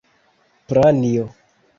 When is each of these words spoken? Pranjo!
Pranjo! 0.71 1.27